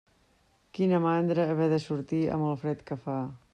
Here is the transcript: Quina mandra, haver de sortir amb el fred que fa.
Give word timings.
Quina 0.77 1.01
mandra, 1.03 1.45
haver 1.53 1.69
de 1.75 1.81
sortir 1.85 2.25
amb 2.39 2.49
el 2.51 2.59
fred 2.65 2.85
que 2.91 3.01
fa. 3.07 3.19